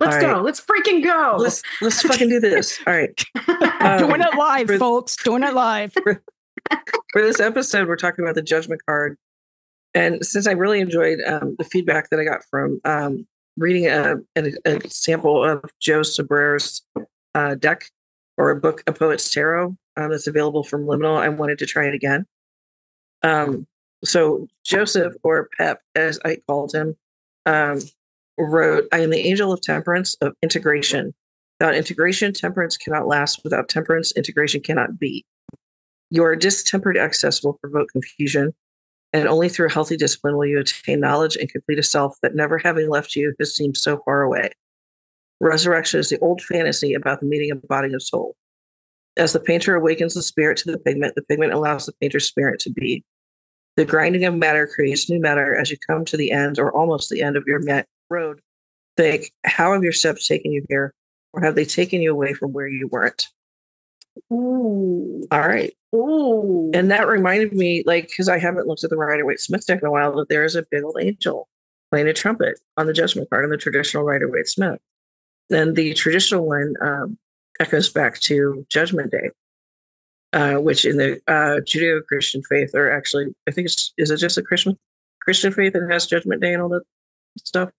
[0.00, 0.32] let's All go.
[0.34, 0.42] right.
[0.42, 1.36] Let's freaking go.
[1.38, 2.80] Let's let's fucking do this.
[2.86, 3.24] All right.
[3.82, 5.16] Um, Doing it live, for- folks.
[5.16, 5.94] Doing it live.
[7.12, 9.16] for this episode, we're talking about the judgment card.
[9.94, 14.16] And since I really enjoyed um, the feedback that I got from um, reading a,
[14.36, 16.82] a, a sample of Josep Sobrer's
[17.34, 17.86] uh, deck
[18.36, 21.86] or a book, A Poet's Tarot, um, that's available from Liminal, I wanted to try
[21.86, 22.26] it again.
[23.22, 23.66] Um,
[24.04, 26.96] so Joseph, or Pep, as I called him,
[27.46, 27.80] um,
[28.44, 31.14] wrote, I am the angel of temperance, of integration.
[31.58, 33.42] Without integration, temperance cannot last.
[33.44, 35.24] Without temperance, integration cannot be.
[36.10, 38.52] Your distempered excess will provoke confusion,
[39.12, 42.58] and only through healthy discipline will you attain knowledge and complete a self that never
[42.58, 44.50] having left you has seemed so far away.
[45.40, 48.36] Resurrection is the old fantasy about the meeting of body and soul.
[49.16, 52.60] As the painter awakens the spirit to the pigment, the pigment allows the painter's spirit
[52.60, 53.04] to be.
[53.76, 57.10] The grinding of matter creates new matter as you come to the end or almost
[57.10, 57.60] the end of your
[58.10, 58.40] road.
[58.96, 60.92] Think, how have your steps taken you here?
[61.32, 63.26] Or have they taken you away from where you weren't?
[64.32, 65.26] Ooh.
[65.30, 65.72] All right.
[65.94, 66.70] Ooh.
[66.74, 69.80] And that reminded me, like, because I haven't looked at the Rider Waite Smith deck
[69.80, 71.48] in a while, that there is a big old angel
[71.90, 74.80] playing a trumpet on the judgment card in the traditional Rider Waite Smith.
[75.48, 77.18] Then the traditional one um,
[77.58, 79.30] echoes back to Judgment Day,
[80.32, 84.18] uh, which in the uh, Judeo Christian faith, or actually, I think it's, is it
[84.18, 84.78] just a Christian
[85.20, 86.82] Christian faith that has Judgment Day and all that
[87.38, 87.70] stuff?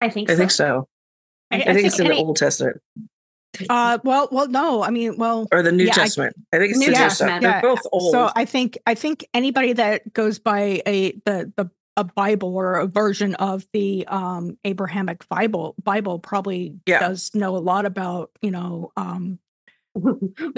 [0.00, 0.38] I think I so.
[0.38, 0.88] think so.
[1.50, 2.80] I, think, it's in any- the Old Testament
[3.70, 4.82] Uh, well, well, no.
[4.82, 6.36] I mean, well, or the New Yeah, Testament.
[6.52, 7.40] I, think it's New the Testament.
[7.40, 7.42] Testament.
[7.42, 8.12] They're Yeah, both old.
[8.12, 12.74] so I think I think anybody that goes by a the the a Bible or
[12.74, 16.98] a version of the um Abrahamic Bible Bible probably Yeah.
[17.00, 19.38] does know a lot about you know um
[19.94, 20.12] we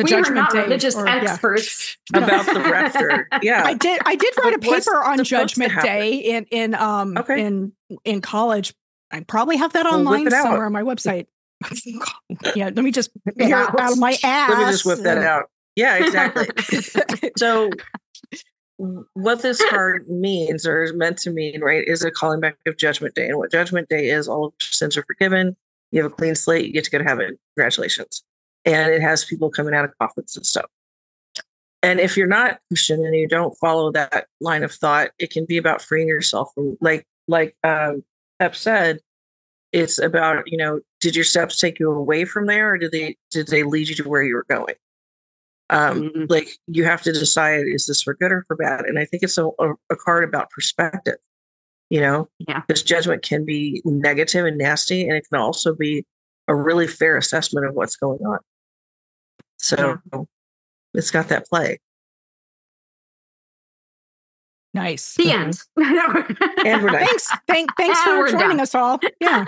[0.05, 1.15] Judgment are not Day religious or- yeah.
[1.15, 1.97] experts.
[2.15, 3.29] about the rapture.
[3.43, 3.63] Yeah.
[3.65, 5.73] I did I did write a paper on Judgment?
[5.83, 7.45] Day in in um Okay.
[7.45, 7.73] in
[8.05, 8.75] in college.
[9.11, 10.43] I probably have that Well, online it out.
[10.45, 11.27] somewhere on my website.
[12.55, 13.79] yeah, let me just Whip it out.
[13.93, 14.51] of my ass.
[14.51, 15.51] Let me just whip that out.
[15.75, 16.47] Yeah, exactly.
[17.37, 17.71] so
[18.79, 22.77] what this card means or is meant to mean right is a calling back of
[22.77, 25.57] judgment day and what judgment day is all of your sins are forgiven
[25.91, 28.23] you have a clean slate you get to go to heaven congratulations
[28.65, 30.67] and it has people coming out of coffins and stuff
[31.83, 35.45] and if you're not christian and you don't follow that line of thought it can
[35.45, 38.05] be about freeing yourself from like like um
[38.57, 39.01] said
[39.73, 43.17] it's about you know did your steps take you away from there or did they
[43.31, 44.75] did they lead you to where you were going?
[45.71, 46.31] Um Mhm.
[46.31, 48.87] like you have to decide is this for good or for bad?
[48.87, 49.47] And i think it's a,
[49.91, 51.17] a, card about perspective
[51.91, 52.29] you know?
[52.39, 52.63] Yeah.
[52.69, 56.05] this judgment can be negative and nasty and it can also be
[56.47, 58.39] a really fair assessment of what's going on.
[59.59, 59.99] So
[60.95, 61.79] it's got that play
[64.75, 65.15] Nice.
[65.15, 65.61] the end.
[66.65, 67.07] And we're done.
[67.07, 67.29] Thanks.
[67.47, 68.61] Thank, thanks And for joining done.
[68.61, 68.99] us all.
[69.21, 69.45] Yeah.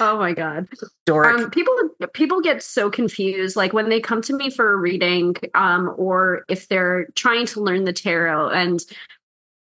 [0.00, 0.66] Oh my god.
[1.06, 1.38] Doric.
[1.40, 1.72] Um, people
[2.14, 6.44] people get so confused, like when they come to me for a reading, um, or
[6.48, 8.48] if they're trying to learn the tarot.
[8.50, 8.80] And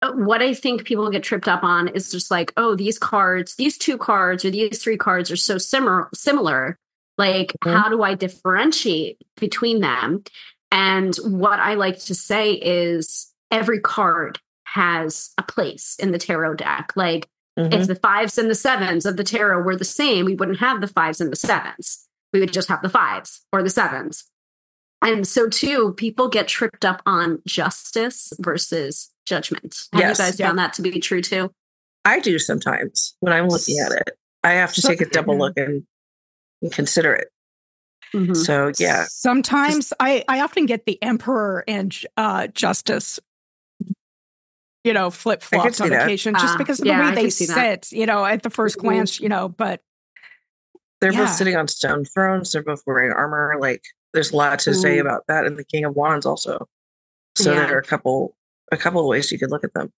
[0.02, 3.56] uh, what I think people get tripped up on is just like, oh, these cards,
[3.56, 6.08] these two cards, or these three cards are so similar.
[6.14, 6.78] Similar.
[7.18, 7.74] Like, Mhm.
[7.74, 10.24] how do I differentiate between them?
[10.72, 16.56] And what I like to say is every card has a place in the tarot
[16.56, 16.92] deck.
[16.96, 17.28] Like
[17.58, 17.74] Mhm.
[17.74, 20.80] if the fives and the sevens of the tarot were the same, we wouldn't have
[20.82, 22.08] the fives and the sevens.
[22.32, 24.26] We would just have the fives or the sevens.
[25.02, 29.88] And so, too, people get tripped up on justice versus judgment.
[29.94, 30.20] Have Yes.
[30.20, 31.52] you guys found that to be true too?
[32.06, 34.18] I do sometimes when I'm looking at it.
[34.44, 35.86] I have to take a double look and,
[36.62, 37.30] and consider it.
[38.14, 38.36] Mhm.
[38.36, 43.20] So yeah, Sometimes I, I often get the emperor and uh, justice,
[44.90, 46.06] you know, flip flops could flopped see on that.
[46.08, 47.86] occasion just Ah, because of yeah, the I way they could see that.
[47.86, 48.82] sit, you know, at the 1st Mhm.
[48.82, 49.82] glance, you know, but
[51.00, 51.20] they're Yeah.
[51.26, 52.52] both sitting on stone thrones.
[52.52, 53.56] They're both wearing armor.
[53.60, 53.84] Like
[54.14, 56.68] there's a lot to say about that, and the King of Wands also.
[57.36, 57.68] So Yeah.
[57.68, 58.36] there are a couple
[58.72, 59.94] a couple of ways you could look at them.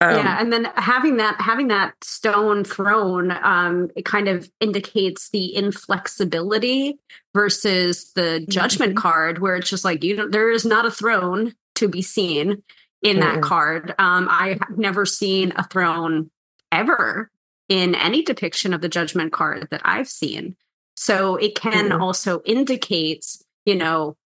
[0.00, 5.28] Um, yeah, and then having that having that stone throne, um, it kind of indicates
[5.30, 6.98] the inflexibility
[7.34, 8.98] versus the judgment Mhm.
[8.98, 10.30] card, where it's just like you don't.
[10.30, 12.62] There is not a throne to be seen
[13.02, 13.42] in that Mm-mm.
[13.42, 13.94] card.
[13.98, 16.30] Um, I have never seen a throne
[16.70, 17.30] ever
[17.68, 20.56] in any depiction of the judgment card that I've seen.
[20.96, 22.00] So it can Mhm.
[22.00, 23.24] also indicate,
[23.64, 24.16] you know,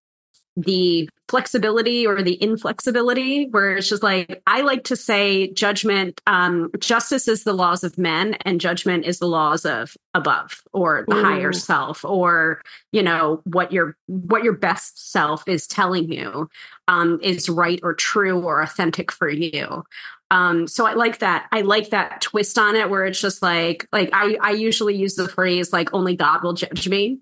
[0.56, 6.70] the flexibility or the inflexibility where it's just like i like to say judgment um
[6.78, 11.14] justice is the laws of men and judgment is the laws of above or the
[11.14, 12.62] higher self or
[12.92, 16.48] you know what your what your best self is telling you
[16.88, 19.84] um is right or true or authentic for you.
[20.30, 21.46] Um so i like that.
[21.52, 25.14] I like that twist on it where it's just like like i i usually use
[25.14, 27.18] the phrase like only god will judge me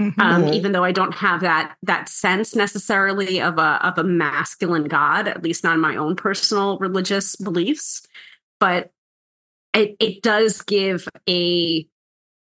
[0.00, 0.22] Mhm.
[0.22, 4.84] um, even though I don't have that that sense necessarily of a of a masculine
[4.84, 8.06] God, at least not in my own personal religious beliefs.
[8.58, 8.90] But
[9.74, 11.86] it it does give a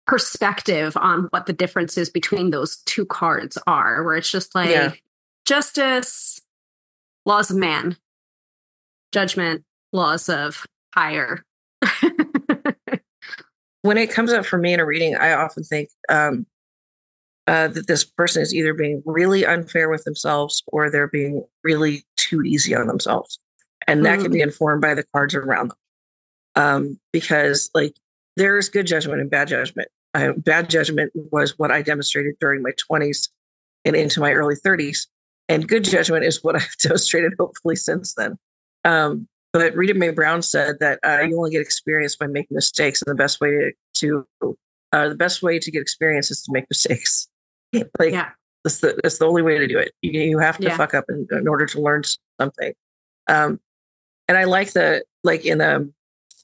[0.05, 4.93] perspective on what the differences between those two cards are, where it's just like Yeah.
[5.45, 6.39] justice,
[7.25, 7.97] laws of man,
[9.11, 10.63] judgment, laws of
[10.93, 11.43] higher.
[13.81, 16.45] when it comes up for me in a reading, I often think um,
[17.47, 22.03] uh, that this person is either being really unfair with themselves or they're being really
[22.17, 23.39] too easy on themselves.
[23.87, 25.77] And that can be informed by the cards around them.
[26.55, 27.95] Um, because, like,
[28.35, 29.87] there's good judgment and bad judgment.
[30.13, 33.29] Uh, bad judgment was what I demonstrated during my 20s
[33.85, 35.07] and into my early 30s.
[35.47, 38.37] And good judgment is what I've demonstrated, hopefully, since then.
[38.83, 43.01] Um, but Rita Mae Brown said that uh, you only get experience by making mistakes,
[43.01, 43.71] and the best way to,
[44.41, 44.57] to
[44.91, 47.29] uh, the best way to get experience is to make mistakes.
[47.99, 48.29] like Yeah.
[48.63, 49.91] that's the that's the only way to do it.
[50.01, 50.77] You you have to Yeah.
[50.77, 52.03] fuck up in, in order to learn
[52.39, 52.73] something.
[53.27, 53.59] Um,
[54.27, 55.93] and I like the like in um,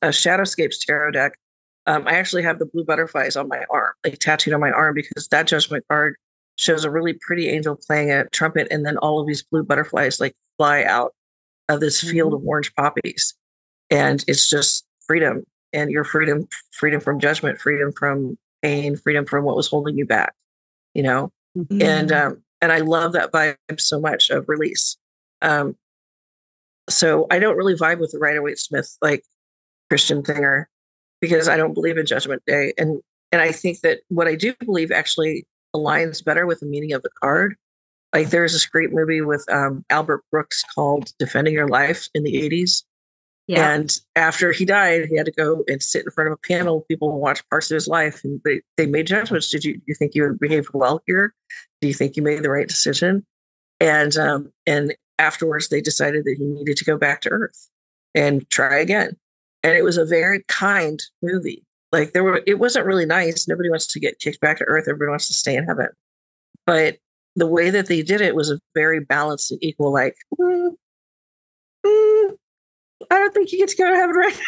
[0.01, 1.37] a Shadowscapes tarot deck.
[1.85, 4.95] Um, I actually have the blue butterflies on my arm, like tattooed on my arm,
[4.95, 6.15] because that judgment card
[6.57, 10.19] shows a really pretty angel playing a trumpet, and then all of these blue butterflies
[10.21, 11.13] like fly out
[11.67, 13.33] of this field of orange poppies,
[13.89, 15.43] and it's just freedom
[15.73, 20.05] and your freedom, freedom from judgment, freedom from pain, freedom from what was holding you
[20.05, 20.33] back.
[20.93, 22.25] You know, and Mm.
[22.25, 24.97] um and i love that vibe so much of release
[25.41, 25.75] um
[26.89, 29.23] so i don't really vibe with the Rider Waite Smith like
[29.89, 30.65] christian thinger
[31.21, 33.01] because i don't believe in judgment day and
[33.31, 35.45] and i think that what i do believe actually
[35.75, 37.55] aligns better with the meaning of the card
[38.13, 42.33] like there's this great movie with um albert brooks called defending your life in the
[42.33, 42.83] 80s
[43.47, 43.73] Yeah.
[43.73, 46.77] and after he died, he had to go and sit in front of a panel
[46.77, 48.23] of people and watch parts of his life.
[48.23, 49.49] And they, they made judgments.
[49.49, 51.33] Did you, you think you behaved well here?
[51.81, 53.25] Do you think you made the right decision?
[53.81, 57.69] And um, and afterwards, they decided that he needed to go back to Earth
[58.15, 59.17] and try again.
[59.63, 61.65] And it was a very kind movie.
[61.91, 63.47] Like there were, it wasn't really nice.
[63.47, 64.85] Nobody wants to get kicked back to Earth.
[64.87, 65.89] Everybody wants to stay in heaven.
[66.65, 66.97] But
[67.35, 69.91] the way that they did it was a very balanced and equal.
[69.91, 70.71] Like, mm,
[73.13, 74.41] I don't think you get to go to heaven right now.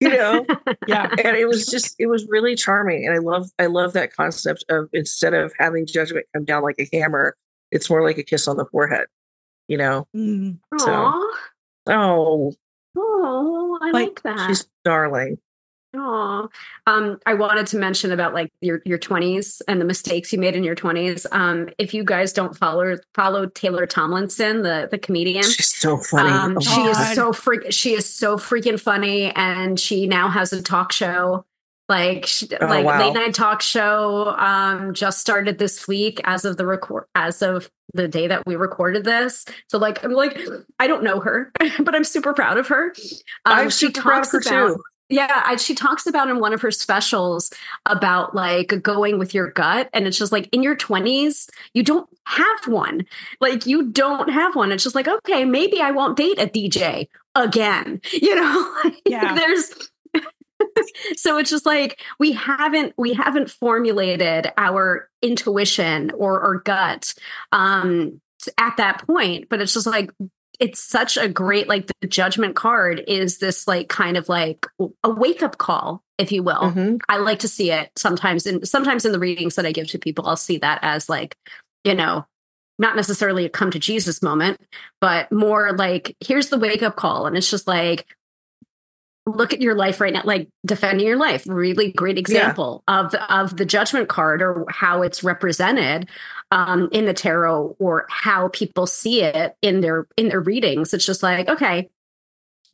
[0.00, 0.46] You know,
[0.86, 1.08] yeah.
[1.24, 4.64] and it was just it was really charming and i love i love that concept
[4.68, 7.36] of instead of having judgment come down like a hammer
[7.72, 9.06] it's more like a kiss on the forehead
[9.66, 10.58] you know Mm.
[10.78, 11.32] So-
[11.88, 12.54] oh
[12.96, 14.46] Oh, I Like, like that.
[14.46, 15.38] she's darling
[15.94, 16.48] Oh,
[16.86, 20.54] um, I wanted to mention about like your your twenties and the mistakes you made
[20.54, 21.26] in your twenties.
[21.32, 26.30] Um, if you guys don't follow follow Taylor Tomlinson, the the comedian, she's so funny
[26.30, 26.90] um, Oh, she God.
[26.90, 27.72] is so freak.
[27.72, 31.46] She is so freaking funny, and she now has a talk show.
[31.88, 33.00] Like, she, Oh, like wow.
[33.00, 34.34] late night talk show.
[34.36, 38.56] Um, just started this week as of the record as of the day that we
[38.56, 39.46] recorded this.
[39.70, 40.38] So, like, I'm like,
[40.78, 42.92] I don't know her, but I'm super proud of her.
[43.46, 46.28] Um, i'm she super proud of talks her about too yeah, I, she talks about
[46.28, 47.50] in one of her specials
[47.86, 49.88] about like going with your gut.
[49.92, 53.06] And it's just like in your 20s, you don't have one.
[53.40, 54.70] Like you don't have one.
[54.72, 58.00] It's just like, okay, maybe I won't date a DJ again.
[58.12, 58.74] You know,
[59.06, 59.34] Yeah.
[59.34, 59.72] there's
[61.16, 67.14] so it's just like we haven't we haven't formulated our intuition or or gut
[67.52, 68.20] um
[68.56, 70.10] at that point but it's just like
[70.60, 74.66] it's such a great like the judgment card is this like kind of like
[75.04, 77.00] a wake up call if you will Mhm.
[77.08, 79.98] i like to see it sometimes in sometimes in the readings that i give to
[79.98, 81.36] people i'll see that as like
[81.84, 82.26] you know
[82.80, 84.60] not necessarily a come to jesus moment
[85.00, 88.06] but more like here's the wake up call and it's just like
[89.28, 93.56] look at your life right now like defending your life really great example of of
[93.56, 96.08] the judgment card or how it's represented
[96.50, 100.94] um, in the tarot or how people see it in their in their readings.
[100.94, 101.88] It's just like okay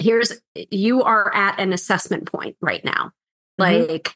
[0.00, 0.32] here's
[0.70, 3.12] you are at an assessment point right now.
[3.60, 3.88] Mhm.
[3.88, 4.14] like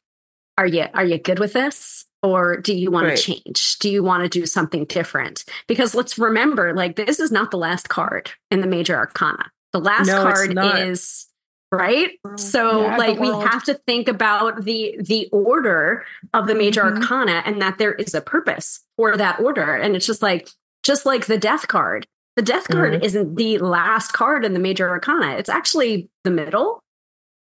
[0.59, 2.05] are you are you good with this?
[2.21, 3.17] Or do you want Right.
[3.17, 3.79] to change?
[3.79, 5.45] Do you want to do something different?
[5.69, 9.53] Because let's remember like this is not the last card in the major arcana.
[9.73, 11.28] The last No, card is
[11.71, 16.83] right so Yeah, like we have to think about the the order of the major
[16.83, 16.97] Mhm.
[17.03, 20.49] arcana and that there is a purpose for that order and it's just like
[20.83, 22.07] just like the death card
[22.37, 23.05] the death card Mhm.
[23.05, 26.83] isn't the last card in the major arcana it's actually the middle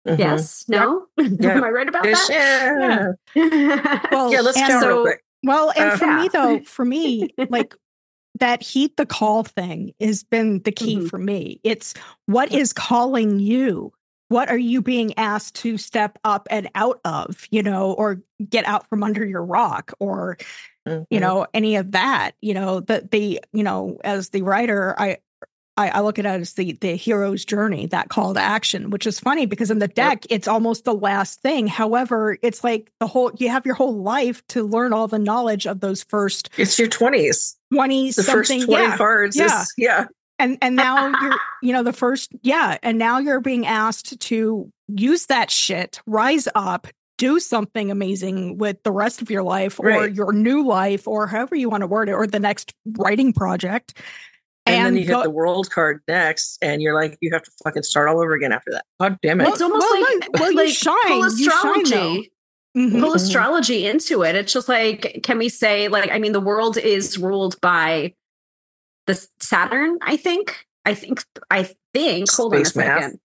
[0.08, 0.18] Mhm.
[0.20, 1.52] yes no Yeah.
[1.58, 4.00] am i right about Yes, that yeah.
[4.12, 5.22] Well, yeah, let's and so- quick.
[5.44, 7.76] Well, and Uh, for me though, for me, like
[8.40, 11.10] that heat the call thing has been the key Mhm.
[11.10, 11.60] for me.
[11.64, 11.94] It's
[12.26, 13.92] what is calling you?
[14.30, 18.66] What are you being asked to step up and out of, you know, or get
[18.66, 20.38] out from under your rock or
[20.88, 21.20] you Mhm.
[21.20, 25.18] know any of that you know that the you know as the writer i
[25.78, 29.06] I, I look at it as the the hero's journey, that call to action, which
[29.06, 31.68] is funny because in the deck it's almost the last thing.
[31.68, 35.68] However, it's like the whole you have your whole life to learn all the knowledge
[35.68, 37.56] of those first it's your 20s.
[37.74, 38.62] twenty The something.
[38.62, 39.62] first 20 yeah, cards yeah.
[39.64, 40.06] is yeah.
[40.40, 44.72] And and now you're you know the first yeah, and now you're being asked to
[44.88, 46.88] use that shit, rise up,
[47.18, 50.14] do something amazing with the rest of your life or Right.
[50.14, 53.98] your new life or however you want to word it or the next writing project.
[54.68, 57.52] And, then you go- hit the world card next, and you're like, you have to
[57.64, 58.84] fucking start all over again after that.
[59.00, 59.48] God damn it.
[59.48, 62.32] it's almost well, like well, you like shine, pull you shine, astrology
[62.76, 63.00] Mhm.
[63.00, 63.16] pull Mhm.
[63.16, 64.36] astrology into it.
[64.36, 68.14] It's just like, can we say, like, I mean, the world is ruled by
[69.08, 70.66] the Saturn, I think.
[70.86, 72.72] I think, I think, hold on a math.
[72.74, 73.20] second.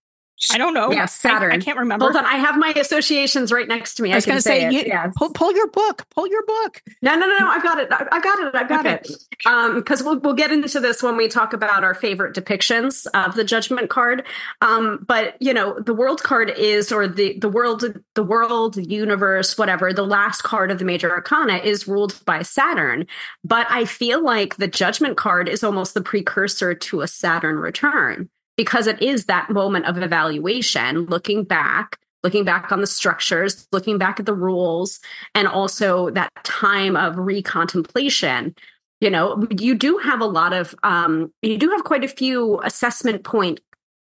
[0.51, 0.91] I don't know.
[0.91, 1.51] Yeah, Saturn.
[1.51, 2.05] I, can't remember.
[2.05, 2.25] Hold on.
[2.25, 4.11] I have my associations right next to me.
[4.11, 4.73] I was going to say, it.
[4.73, 5.11] you, yeah.
[5.15, 6.07] pull, pull your book.
[6.15, 6.81] Pull your book.
[7.01, 7.47] No, no, no, no.
[7.47, 7.89] I've got it.
[7.91, 8.55] I- I've got it.
[8.55, 8.95] I've got Okay.
[8.95, 9.11] it.
[9.45, 13.35] Um, because we'll we'll get into this when we talk about our favorite depictions of
[13.35, 14.23] the judgment card.
[14.61, 17.83] Um, but you know, the world card is, or the the world,
[18.15, 19.93] the world, the universe, whatever.
[19.93, 23.07] The last card of the major arcana is ruled by Saturn.
[23.43, 28.29] But I feel like the judgment card is almost the precursor to a Saturn return
[28.57, 31.97] because it is that moment of evaluation, looking back.
[32.23, 34.99] Looking back on the structures, looking back at the rules,
[35.33, 38.55] and also that time of recontemplation.
[38.99, 42.59] You know you do have a lot of um you do have quite a few
[42.63, 43.59] assessment point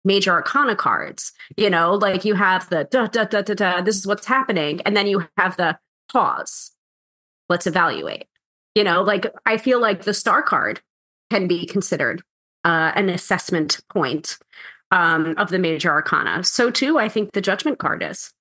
[0.06, 1.34] major arcana cards.
[1.58, 2.88] You know like you have the
[3.84, 5.77] this is what's happening and then you have the
[6.10, 6.72] pause.
[7.50, 8.27] Let's evaluate.
[8.74, 10.79] You know like i feel like the star card
[11.29, 12.24] can be considered
[12.65, 14.37] uh, an assessment point
[14.91, 18.33] um, of the major arcana so too i think the judgment card is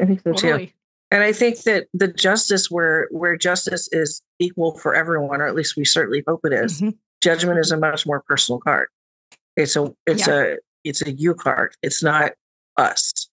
[0.00, 0.48] I think so too.
[0.48, 0.74] Totally.
[1.10, 5.54] And I think that the justice where where justice is equal for everyone, or at
[5.54, 6.96] least we certainly hope it is, Mhm.
[7.20, 8.88] judgment is a much more personal card.
[9.56, 11.74] It's a it's a it's a you card.
[11.82, 12.32] It's not
[12.76, 13.28] us,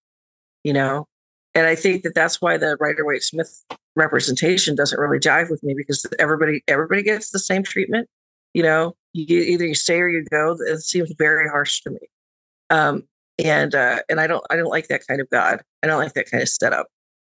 [0.64, 1.08] you know.
[1.56, 3.64] And I think that that's why the Rider Waite Smith
[3.96, 8.08] representation doesn't really jive with me because everybody everybody gets the same treatment.
[8.54, 10.58] You know, you either you stay or you go.
[10.60, 12.00] It seems very harsh to me.
[12.70, 13.04] Um,
[13.44, 15.62] and uh, and I don't I don't like that kind of God.
[15.82, 16.88] I don't like that kind of setup.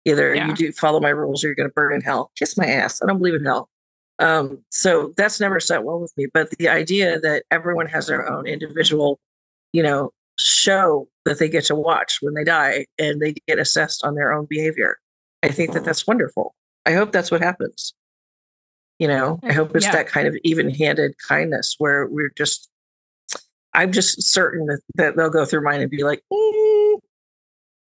[0.05, 0.47] Either Yeah.
[0.49, 2.31] you do follow my rules or you're going to burn in hell.
[2.37, 3.03] Kiss my ass.
[3.03, 3.69] I don't believe in hell.
[4.21, 6.27] Um, so that's never set well with me.
[6.33, 9.21] But the idea that everyone has their own individual,
[9.73, 14.05] you know, show that they get to watch when they die and they get assessed
[14.05, 14.99] on their own behavior.
[15.43, 16.55] I think that that's wonderful.
[16.87, 17.93] I hope that's what happens.
[18.99, 19.93] You know, I hope it's Yeah.
[19.93, 22.69] that kind of even handed kindness where we're just,
[23.75, 26.99] I'm just certain that, that they'll go through mine and be like, "Mm,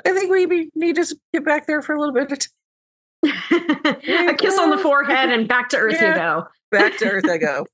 [0.07, 2.39] I think we need to get back there for a little bit of
[3.25, 4.29] time.
[4.29, 6.11] a kiss on the forehead and back to earth Yeah.
[6.11, 7.67] you go Back to earth I go.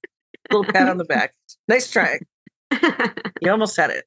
[0.51, 1.35] little pat on the back.
[1.69, 2.19] Nice try.
[3.43, 4.05] You almost had it.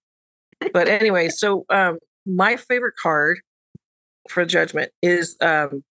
[0.74, 3.40] But anyway, so um, my favorite card
[4.28, 5.84] for judgment is um,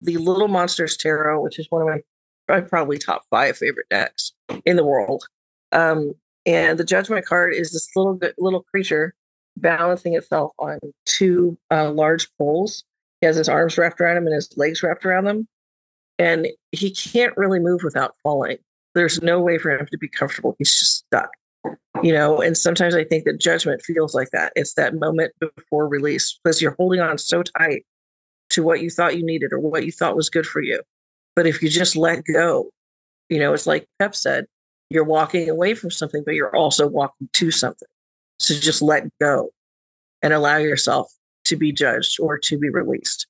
[0.00, 2.00] the Little Monsters Tarot, which is one of my
[2.48, 4.32] probably top five favorite decks
[4.64, 5.24] in the world.
[5.72, 6.14] Um,
[6.46, 9.14] and the Judgment card is this little little creature
[9.56, 12.84] balancing itself on two uh, large poles.
[13.20, 15.46] He has his arms wrapped around him and his legs wrapped around them,
[16.18, 18.58] and he can't really move without falling.
[18.94, 20.56] There's no way for him to be comfortable.
[20.58, 21.30] He's just stuck
[22.02, 25.88] you know and sometimes i think that judgment feels like that it's that moment before
[25.88, 27.84] release because you're holding on so tight
[28.50, 30.80] to what you thought you needed or what you thought was good for you
[31.38, 32.68] but if you just let go
[33.28, 34.46] you know it's like pep said
[34.90, 37.88] you're walking away from something but you're also walking to something
[38.40, 39.50] so just let go
[40.20, 41.12] and allow yourself
[41.44, 43.28] to be judged or to be released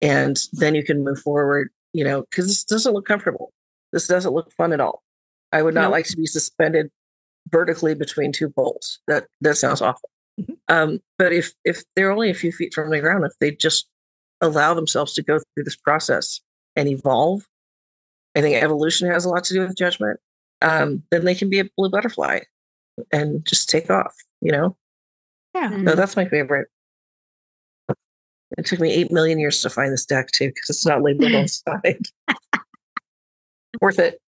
[0.00, 3.52] and then you can move forward you know because this doesn't look comfortable
[3.92, 5.02] this doesn't look fun at all
[5.50, 5.92] i would not Nope.
[5.92, 6.90] like to be suspended
[7.50, 9.00] vertically between two poles.
[9.06, 10.10] That that sounds awful.
[10.40, 10.56] Mhm.
[10.68, 13.88] Um, but if if they're only a few feet from the ground, if they just
[14.40, 16.40] allow themselves to go through this process
[16.76, 17.42] and evolve,
[18.36, 20.20] I think evolution has a lot to do with judgment.
[20.62, 22.40] Um, then they can be a blue butterfly
[23.12, 24.14] and just take off.
[24.40, 24.76] You know,
[25.54, 25.68] Yeah.
[25.68, 26.68] No, that's my favorite.
[28.56, 31.34] It took me eight million years to find this deck too, because it's not labeled
[31.34, 32.02] on the side.
[33.80, 34.20] Worth it.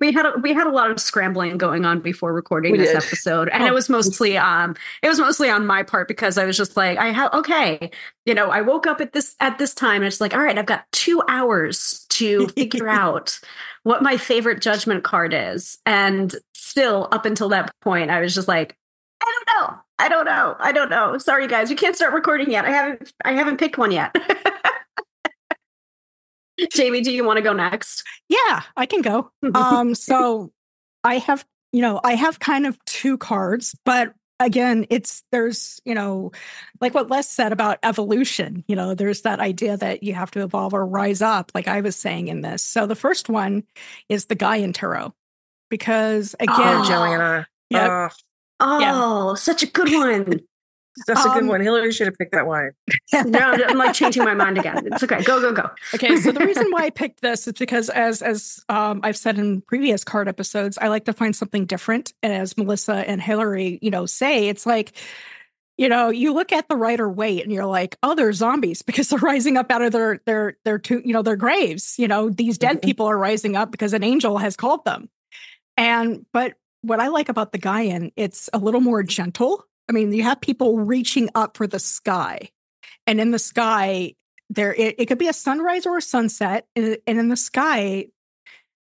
[0.00, 2.88] we, had a, we had a lot of scrambling going on before recording We this
[2.90, 2.96] did.
[2.98, 3.66] episode and Oh.
[3.66, 6.96] it was mostly um it was mostly on my part because i was just like
[6.98, 7.90] i have okay
[8.24, 10.56] you know i woke up at this at this time and it's like all right
[10.56, 13.38] i've got two hours to figure out
[13.82, 15.78] what my favorite judgment card is.
[15.84, 18.76] And still up until that point i was just like
[19.20, 19.78] i don't know.
[19.98, 20.56] I don't know.
[20.58, 21.16] I don't know.
[21.18, 21.70] Sorry guys.
[21.70, 22.64] We can't start recording yet.
[22.64, 24.14] I haven't i haven't picked one yet
[26.60, 29.30] jaymi do you want to go next Yeah, I can go.
[29.54, 30.52] Um, so
[31.04, 35.94] I have, you know, I have kind of two cards, but again, it's there's, you
[35.94, 36.32] know,
[36.80, 40.42] like what Lis said about evolution, you know, there's that idea that you have to
[40.42, 42.62] evolve or rise up, like I was saying in this.
[42.62, 43.64] So the first one
[44.08, 45.14] is the Gaian Tarot.
[45.70, 46.84] Because again, Oh.
[46.86, 47.46] Joanna.
[47.70, 48.08] Yeah.
[48.60, 50.40] Oh, Oh, such a good one.
[51.06, 51.60] That's a good Um, one.
[51.62, 52.70] Hilary should have picked that one.
[53.26, 54.86] no, I'm like changing my mind again.
[54.86, 55.22] It's okay.
[55.22, 55.70] Go, go, go.
[55.94, 59.38] Okay, so the reason why I picked this is because, as as um, I've said
[59.38, 62.12] in previous card episodes, I like to find something different.
[62.22, 64.92] And as Melissa and Hilary, you know, say, it's like,
[65.78, 69.08] you know, you look at the Rider Waite and you're like, oh, they're zombies because
[69.08, 71.94] they're rising up out of their their their two, you know, their graves.
[71.98, 72.82] You know, these dead Mhm.
[72.84, 75.08] people are rising up because an angel has called them.
[75.78, 79.64] And but what I like about the Gaian, it's a little more gentle.
[79.92, 82.48] I mean, you have people reaching up for the sky,
[83.06, 84.14] and in the sky,
[84.48, 88.06] there it, it could be a sunrise or a sunset, and, and in the sky,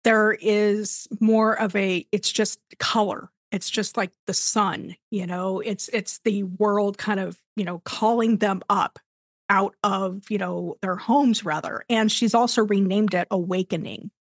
[0.04, 2.06] there is more of a.
[2.12, 3.30] It's just color.
[3.54, 4.98] It's just like the sun.
[5.10, 9.00] You know, it's it's the world kind of you know calling them up
[9.50, 11.86] out of you know their homes rather.
[11.90, 14.12] And she's also renamed it awakening.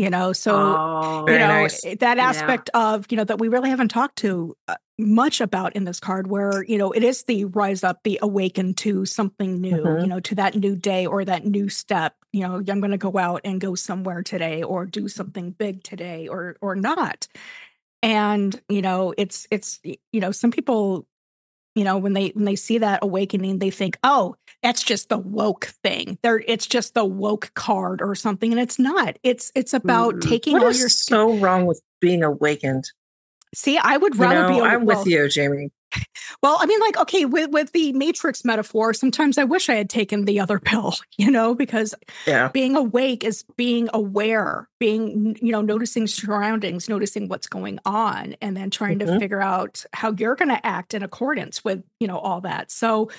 [0.00, 1.84] You know, so oh, you know nice.
[1.84, 5.76] eh, that aspect of you know that we really haven't talked to uh, much about
[5.76, 9.60] in this card where you know it is the rise up the awaken to something
[9.60, 10.02] new Mhm.
[10.02, 12.98] you know to that new day or that new step you know i'm going to
[12.98, 17.26] go out and go somewhere today or do something big today or or not
[18.02, 21.06] and you know it's it's you know some people
[21.74, 25.18] you know when they when they see that awakening they think oh that's just the
[25.18, 29.72] woke thing there it's just the woke card or something and it's not it's it's
[29.74, 30.28] about Mm.
[30.28, 32.90] taking What all is your so wrong with being awakened?
[33.54, 35.70] see i would You rather know, be I'm well, with you, Jaymi.
[36.42, 39.90] Well i mean like okay with with the matrix metaphor sometimes i wish i had
[39.90, 41.94] taken the other pill you know because
[42.26, 42.48] Yeah.
[42.48, 48.56] being awake is being aware being you know noticing surroundings noticing what's going on and
[48.56, 49.18] then trying to Mhm.
[49.18, 53.10] figure out how you're going to act in accordance with you know all that so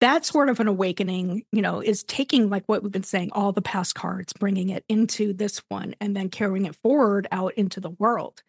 [0.00, 3.52] that sort of an awakening you know is taking like what we've been saying all
[3.52, 7.80] the past cards bringing it into this one and then carrying it forward out into
[7.80, 8.42] the world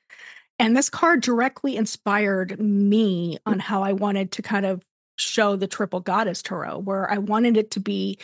[0.60, 4.84] and this card directly inspired me on how i wanted to kind of
[5.18, 8.18] show the triple goddess tarot where i wanted it to be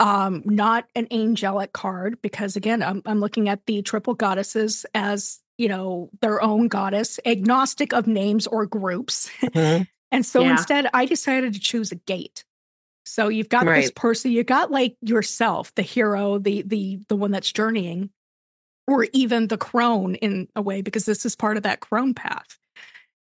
[0.00, 5.40] um not an angelic card because again I'm, I'm looking at the triple goddesses as
[5.56, 9.28] you know their own goddess agnostic of names or groups.
[9.42, 9.88] Mhm.
[10.12, 10.52] and so Yeah.
[10.52, 12.44] instead i decided to choose a gate.
[13.04, 17.32] So you've got this person you got like yourself the hero the the the one
[17.32, 18.10] that's journeying
[18.88, 22.58] or even the crone in a way because this is part of that crone path.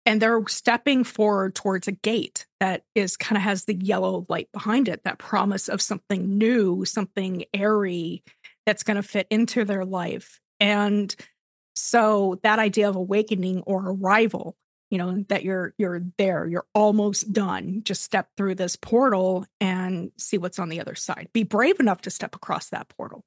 [0.06, 4.50] And they're stepping forward towards a gate that is kind of has the yellow light
[4.54, 8.24] behind it that promise of something new something airy
[8.66, 10.40] that's going to fit into their life.
[10.62, 11.14] And
[11.76, 14.56] so that idea of awakening or arrival
[14.90, 20.12] you know that you're you're there you're almost done just step through this portal and
[20.18, 21.28] see what's on the other side.
[21.34, 23.26] Be brave enough to step across that portal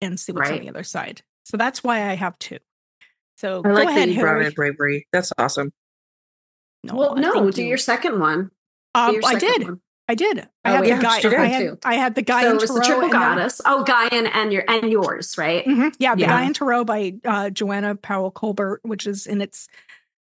[0.00, 2.58] and see what's on the other side so that's why i have two
[3.36, 5.06] so I go like ahead that you brought in bravery.
[5.12, 5.72] That's awesome.
[6.84, 7.68] well, no, do you.
[7.68, 8.50] your second one.
[8.94, 9.80] Um, your i did one.
[10.08, 11.78] i did i Oh, had wait, the guy she did i had too.
[11.84, 13.60] i had the guy So in it was the Tarot triple and then- goddess.
[13.64, 15.64] Oh, Gaian and your and yours, right?
[15.64, 15.94] Mhm.
[15.98, 16.42] Yeah, the Yeah.
[16.42, 19.68] Gaian Tarot by uh, Joanna Powell Colbert, which is in its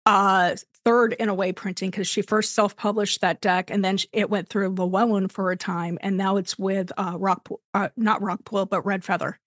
[0.05, 3.97] uh, third in a way printing because she first self published that deck and then
[4.11, 8.21] it went through Llewellyn for a time and now it's with uh, Rockpool, uh, not
[8.21, 9.39] Rockpool, but Red Feather.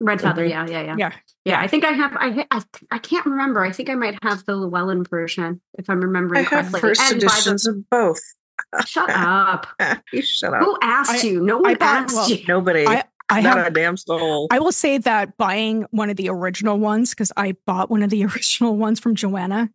[0.00, 0.44] Red feather.
[0.44, 1.12] Yeah, yeah, yeah, Yeah.
[1.44, 2.12] Yeah, I think I have.
[2.16, 3.64] I, I I can't remember.
[3.64, 6.80] I think I might have the Llewellyn version if I'm remembering I have correctly.
[6.80, 8.20] first And by the- editions of both.
[8.86, 9.66] shut up.
[10.12, 10.60] you shut up.
[10.62, 11.40] Who asked I- you?
[11.40, 12.44] No one I bought- asked well, you.
[12.46, 12.86] Nobody.
[12.86, 14.46] I- I not have a damn soul.
[14.50, 18.08] I will say that buying one of the original ones, because I bought one of
[18.08, 19.68] the original ones from Joanna,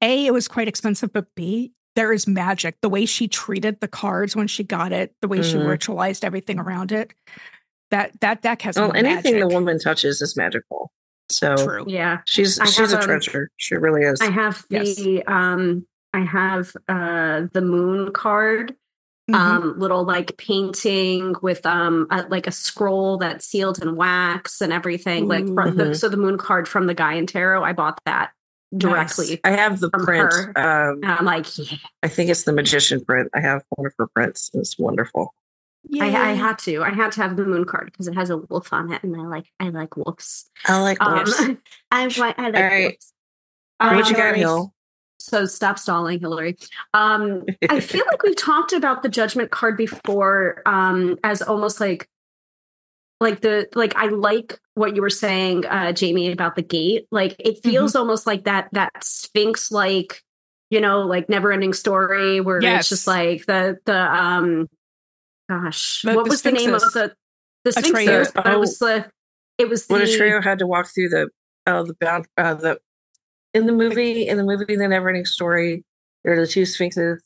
[0.00, 2.76] A, it was quite expensive, but B, there is magic.
[2.80, 5.66] The way she treated the cards when she got it, the way she Mhm.
[5.66, 7.12] ritualized everything around it.
[7.94, 10.90] That that deck has well, anything the woman touches is magical.
[11.30, 11.84] So True.
[11.86, 13.50] Yeah, she's I she's a um, treasure.
[13.56, 14.20] She really is.
[14.20, 14.96] I have Yes.
[14.96, 18.74] the um I have uh the moon card
[19.30, 19.34] Mhm.
[19.36, 24.70] um little like painting with um a, like a scroll that's sealed in wax and
[24.70, 28.32] everything like from the so the moon card from the Gaian tarot i bought that
[28.76, 30.30] directly I have the print.
[30.30, 30.48] her.
[30.58, 33.30] Um, and i'm like yeah I think it's the magician print.
[33.34, 34.50] I have one of her prints.
[34.52, 35.32] It's wonderful.
[36.00, 38.38] I, I had to i had to have the moon card because it has a
[38.38, 41.40] wolf on it and i like i like wolves I like um wolves.
[41.90, 42.84] i like i like All right.
[42.84, 43.12] wolves
[43.80, 44.74] what you Um, got, Hill?
[45.18, 46.56] So stop stalling, Hilary.
[46.92, 52.08] Um, I feel like we've talked about the judgment card before um, as almost like
[53.20, 57.06] like the like I like what you were saying, uh, Jaymi, about the gate.
[57.10, 60.22] Like it feels almost like that that Sphinx like,
[60.70, 62.80] you know, like never ending story where Yes.
[62.80, 64.68] it's just like the the um
[65.48, 67.14] gosh, The- what the was the name of the
[67.64, 68.04] the Atreyu.
[68.04, 68.32] Sphinxes?
[68.32, 68.58] But it Oh.
[68.60, 69.10] was the
[69.58, 71.28] it was the When Atreyu had to walk through the
[71.66, 72.78] uh, the bound uh, the
[73.54, 75.84] in the movie in the movie the Neverending Story.
[76.24, 77.22] There are the two sphinxes.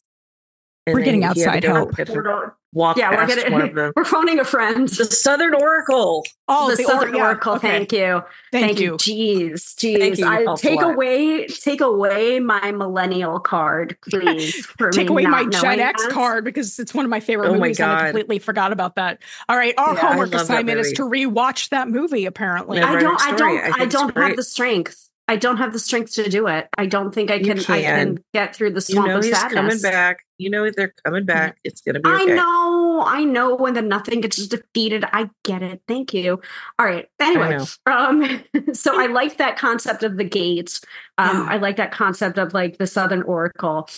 [0.89, 1.97] And We're getting then he had to outside go- help.
[1.97, 3.93] had to We're- Walk yeah, we're past gonna one of them.
[3.97, 4.91] we're phoning a friend.
[4.91, 6.23] The Southern Oracle.
[6.49, 7.55] Oh, the, the, Southern or- Oracle.
[7.55, 7.67] okay.
[7.67, 8.23] Thank you.
[8.53, 8.93] Thank, you.
[8.99, 10.19] Jeez, jeez.
[10.19, 14.67] You, you I, take away, take away my millennial card, please.
[14.67, 16.13] For Take away my not Gen X that.
[16.13, 18.05] card because it's one of my favorite Oh my movies, and I God.
[18.09, 19.21] completely forgot about that.
[19.49, 20.97] All right, our Yeah, homework assignment is movie.
[20.97, 22.27] to rewatch that movie.
[22.27, 23.21] Apparently, Never I don't.
[23.23, 23.59] I don't.
[23.61, 24.37] I I, don't have great.
[24.37, 25.08] the strength.
[25.29, 26.69] I don't have the strength to do it.
[26.79, 27.59] I don't think I You can.
[27.59, 28.17] I can.
[28.17, 29.55] can get through the swamp You know of he's sadness.
[29.55, 30.21] coming back.
[30.39, 31.59] You know they're coming back.
[31.65, 35.05] It's gonna be I know, I know when the nothing gets defeated.
[35.13, 35.83] I get it.
[35.87, 36.41] Thank you.
[36.79, 37.07] All right.
[37.21, 40.81] Anyway, um, so I like that concept of the gates.
[41.19, 43.89] Um, I like that concept of like the Southern Oracle.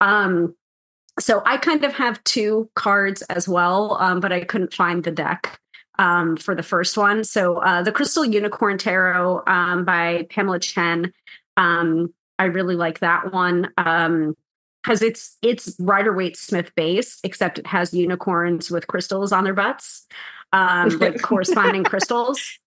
[0.00, 0.56] Um,
[1.18, 5.10] so I kind of have two cards as well, um, but I couldn't find the
[5.10, 5.59] deck
[6.00, 7.22] um, for the first one.
[7.24, 11.12] So uh, the Crystal Unicorn Tarot um, by Pamela Chen.
[11.58, 13.68] Um, I really like that one.
[13.76, 14.34] Um,
[14.82, 19.52] because it's it's Rider Waite Smith based, except it has unicorns with crystals on their
[19.52, 20.06] butts,
[20.54, 22.58] um, like corresponding crystals.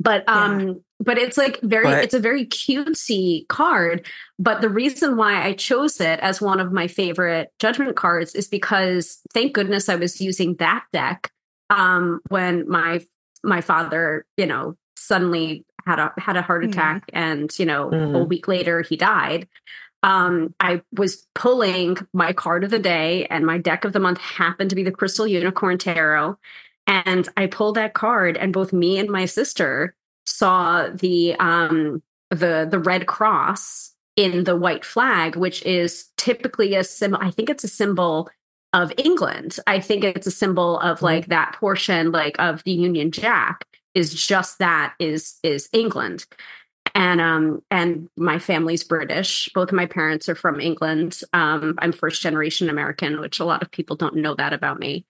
[0.00, 4.04] But um, but it's like very But- it's a very cutesy card.
[4.40, 8.48] But the reason why I chose it as one of my favorite judgment cards is
[8.48, 11.30] because thank goodness I was using that deck
[11.70, 13.04] um when my
[13.44, 16.68] my father, you know, suddenly had a had a heart Mhm.
[16.68, 18.28] attack and you know a Mhm.
[18.28, 19.48] week later he died
[20.02, 24.18] um, I was pulling my card of the day, and my deck of the month
[24.18, 26.36] happened to be the Crystal Unicorn Tarot.
[26.86, 29.94] And I pulled that card, and both me and my sister
[30.26, 36.84] saw the um, the the red cross in the white flag, which is typically a
[36.84, 37.18] symbol.
[37.22, 38.28] I think it's a symbol
[38.72, 39.58] of England.
[39.66, 41.02] I think it's a symbol of Mhm.
[41.02, 46.24] like that portion, like of the Union Jack, is just that is is England
[46.94, 51.92] and um and my family's british both of my parents are from england um i'm
[51.92, 55.04] first generation american which a lot of people don't know that about me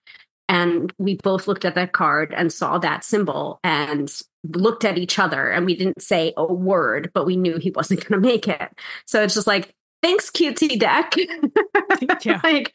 [0.47, 4.21] and we both looked at that card and saw that symbol and
[4.53, 7.99] looked at each other and we didn't say a word but we knew he wasn't
[8.07, 8.69] going to make it
[9.05, 9.73] so it's just like
[10.03, 11.15] thanks cutesy deck
[12.23, 12.39] Yeah.
[12.43, 12.73] like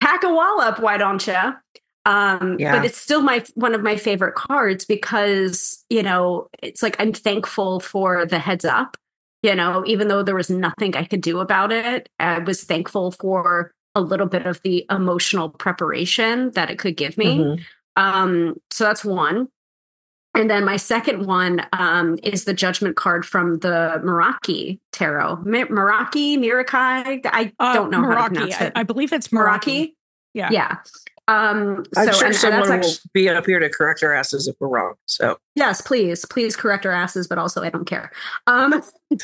[0.00, 1.36] pack a wall up, why don't you
[2.06, 2.76] um Yeah.
[2.76, 7.12] but it's still my one of my favorite cards because you know it's like i'm
[7.12, 8.96] thankful for the heads up
[9.42, 13.10] you know even though there was nothing i could do about it i was thankful
[13.10, 17.60] for a little bit of the emotional preparation that it could give me Mhm.
[17.96, 19.48] um so that's one
[20.34, 25.36] and then my second one um, is the judgment card from the Meraki tarot.
[25.44, 27.20] Mi- Meraki, Mirakai.
[27.26, 28.26] I Uh, don't know how to Meraki.
[28.34, 28.72] pronounce I, it.
[28.76, 29.60] I believe it's Meraki.
[29.88, 29.92] Meraki.
[30.34, 30.48] Yeah.
[30.52, 30.76] Yeah.
[31.28, 34.12] Um, so, I'm sure and- and someone that's will be up here to correct our
[34.12, 34.94] asses if we're wrong.
[35.06, 38.10] So yes, please, please correct our asses, but also I don't care.
[38.48, 38.82] Um,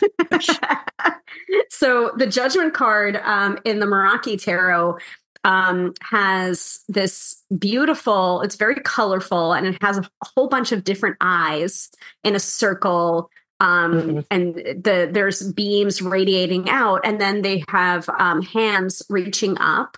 [1.70, 4.98] so the judgment card um, in the Meraki tarot
[5.44, 11.16] um, has this beautiful, it's very colorful and it has a whole bunch of different
[11.20, 11.90] eyes
[12.24, 13.30] in a circle.
[13.58, 14.26] Um, Mhm.
[14.30, 19.96] and the there's beams radiating out, and then they have um, hands reaching up.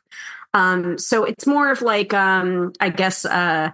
[0.54, 3.70] Um, so it's more of like, um, I guess, uh,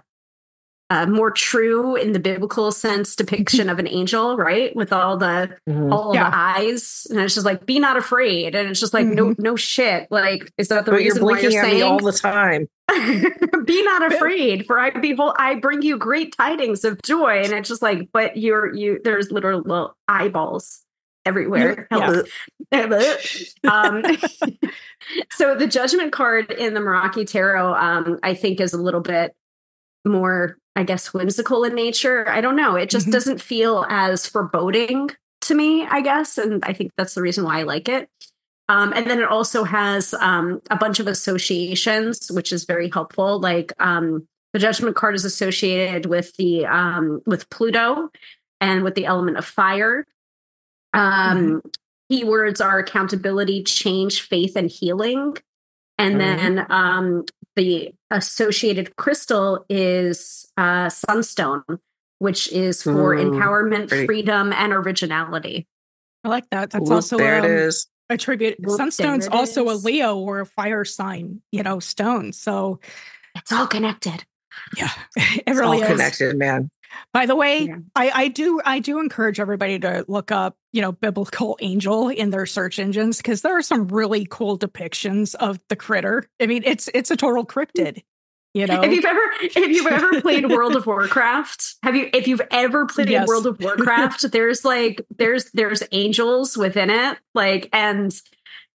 [0.95, 4.75] uh, more true in the biblical sense depiction of an angel, right?
[4.75, 5.91] With all the mhm.
[5.91, 6.29] all Yeah.
[6.29, 9.55] the eyes, and it's just like, be not afraid, and it's just like, no, no
[9.55, 10.07] shit.
[10.09, 12.67] Like, is that the but you're reason why blinking you're at me all the time.
[13.65, 14.65] be not afraid?
[14.65, 18.37] For I behold, I bring you great tidings of joy, and it's just like, but
[18.37, 18.99] you're you.
[19.03, 20.83] There's literal little eyeballs
[21.25, 21.87] everywhere.
[21.91, 22.21] Yeah.
[22.71, 23.15] Hello.
[23.63, 24.03] um,
[25.31, 29.35] so the judgment card in the Meraki tarot, um, I think, is a little bit
[30.05, 32.27] more, I guess, whimsical in nature.
[32.29, 32.75] I don't know.
[32.75, 33.11] It just Mhm.
[33.11, 35.09] doesn't feel as foreboding
[35.41, 38.09] to me, I guess, and I think that's the reason why I like it.
[38.67, 43.39] Um, and then it also has um, a bunch of associations, which is very helpful.
[43.39, 48.09] Like um, the judgment card is associated with the um, with Pluto
[48.59, 50.05] and with the element of fire.
[50.93, 51.67] Um, mm-hmm.
[52.11, 55.37] Keywords are accountability, change, faith, and healing.
[55.97, 56.55] And mm-hmm.
[56.55, 61.63] then um, the associated crystal is uh, sunstone,
[62.19, 64.05] which is for Ooh, empowerment, great.
[64.05, 65.67] freedom, and originality.
[66.23, 66.71] I like that.
[66.71, 67.87] That's also there um, it is.
[68.09, 68.57] a tribute.
[68.61, 69.83] Sunstone's also is.
[69.83, 72.33] a Leo or a fire sign, you know, stone.
[72.33, 72.79] So
[73.35, 74.25] it's all connected.
[74.77, 76.69] Yeah, it it's really is connected, man.
[77.13, 77.77] By the way, yeah.
[77.95, 82.29] I, I do I do encourage everybody to look up, you know, biblical angel in
[82.29, 86.27] their search engines because there are some really cool depictions of the critter.
[86.39, 87.49] I mean, it's it's a total mm.
[87.49, 88.03] cryptid.
[88.55, 92.25] You know, if you've ever if you've ever played World of Warcraft, have you if
[92.25, 93.27] you've ever played yes.
[93.27, 98.13] World of Warcraft, there's like there's there's angels within it, like and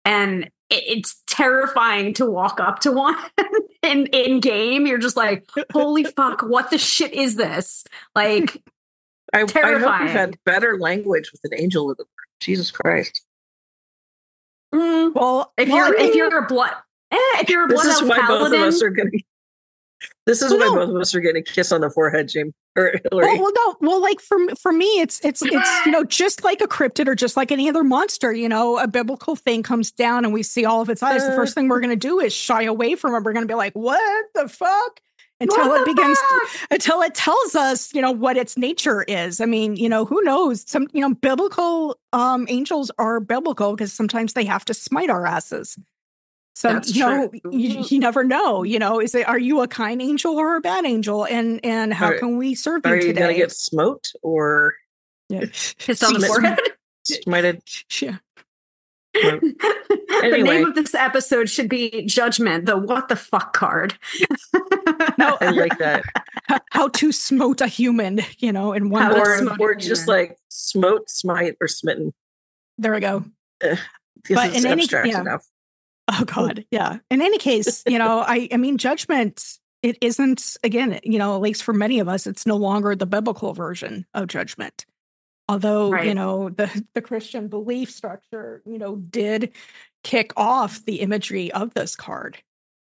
[0.06, 3.16] and it's terrifying to walk up to one
[3.82, 4.86] in in game.
[4.86, 7.84] You're just like, holy fuck, what the shit is this?
[8.14, 8.62] Like,
[9.34, 9.84] I, terrifying.
[9.84, 12.06] I hope you had better language with an angel of the
[12.40, 13.22] Jesus Christ.
[14.74, 16.72] Mm, well, if well, you're if you're a blood,
[17.10, 19.22] eh, if you're a blood this is why paladin, both of us are getting
[20.26, 20.86] this is well, why no.
[20.86, 23.38] both of us are getting a kiss on the forehead, Jim or Hilary.
[23.38, 26.60] Well, well, no, well, like for for me, it's it's it's you know just like
[26.60, 28.32] a cryptid or just like any other monster.
[28.32, 31.22] You know, a biblical thing comes down and we see all of its eyes.
[31.22, 33.22] Uh, the first thing we're going to do is shy away from it.
[33.22, 35.00] We're going to be like, "What the fuck."
[35.38, 39.38] Until it begins, to, until it tells us, you know, what its nature is.
[39.38, 40.64] I mean, you know, who knows?
[40.66, 45.26] Some, you know, biblical um, angels are biblical because sometimes they have to smite our
[45.26, 45.78] asses.
[46.56, 48.62] So That's you know, you, you, never know.
[48.62, 51.92] You know, is it are you a kind angel or a bad angel, and and
[51.92, 52.92] how are, can we serve you?
[52.92, 52.94] today?
[52.94, 54.74] Are you going to get smote or
[55.28, 55.44] yeah.
[55.52, 56.58] kissed on the forehead?
[57.06, 57.60] Smited.
[59.22, 59.38] Yeah.
[60.22, 60.38] anyway.
[60.38, 63.94] the name of this episode should be Judgment, the what the fuck card.
[65.18, 66.04] no, I like that.
[66.70, 71.56] How to smote a human, you know, in one or, or just like smote, smite,
[71.62, 72.12] or smitten.
[72.76, 73.24] There we go.
[73.64, 73.76] Uh,
[74.28, 75.20] but in any, yeah.
[75.20, 75.46] enough.
[76.08, 76.98] Oh God, yeah.
[77.10, 79.58] In any case, you know, I I mean, judgment.
[79.82, 83.06] It isn't again, you know, at least for many of us, it's no longer the
[83.06, 84.84] biblical version of judgment.
[85.48, 86.06] Although right.
[86.06, 89.52] you know the the Christian belief structure, you know, did
[90.02, 92.38] kick off the imagery of this card.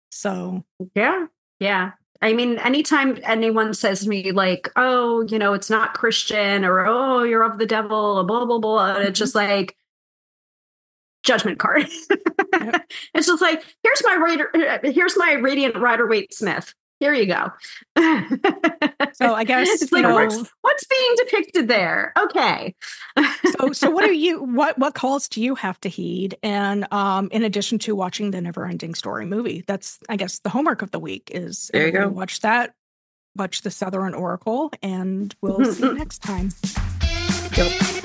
[0.09, 0.63] So
[0.95, 1.27] yeah,
[1.59, 1.91] yeah.
[2.21, 6.85] I mean, anytime anyone says to me like, "Oh, you know, it's not Christian," or
[6.87, 9.13] "Oh, you're of the devil," blah blah blah, and it's mm-hmm.
[9.13, 9.75] just like
[11.25, 11.87] judgment card.
[13.13, 16.73] it's just like here's my rider, here's my radiant rider Waite Smith.
[17.01, 17.51] Here you go.
[19.13, 22.13] so I guess it's like know, what's, what's being depicted there.
[22.17, 22.73] Okay.
[23.59, 26.37] so so what are you what what calls do you have to heed?
[26.41, 30.49] And um, in addition to watching the Never Ending Story movie, that's I guess the
[30.49, 32.07] homework of the week is there you go.
[32.07, 32.73] watch that,
[33.35, 36.49] watch the Southern Oracle, and we'll see you next time.
[37.57, 38.04] Yep.